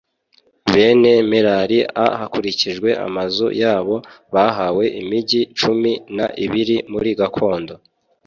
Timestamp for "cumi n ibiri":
5.59-6.77